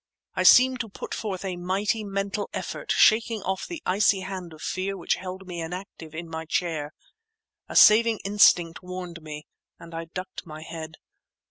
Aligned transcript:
I 0.33 0.41
seemed 0.41 0.79
to 0.79 0.89
put 0.89 1.13
forth 1.13 1.45
a 1.45 1.57
mighty 1.57 2.03
mental 2.03 2.49
effort, 2.55 2.91
shaking 2.91 3.43
off 3.43 3.67
the 3.67 3.83
icy 3.85 4.21
hand 4.21 4.51
of 4.51 4.63
fear 4.63 4.97
which 4.97 5.13
held 5.13 5.45
me 5.45 5.61
inactive 5.61 6.15
in 6.15 6.27
my 6.27 6.45
chair. 6.45 6.95
A 7.69 7.75
saving 7.75 8.17
instinct 8.25 8.81
warned 8.81 9.21
me—and 9.21 9.93
I 9.93 10.05
ducked 10.05 10.43
my 10.43 10.63
head. 10.63 10.95